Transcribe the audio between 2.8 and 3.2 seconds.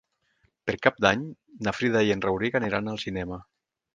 al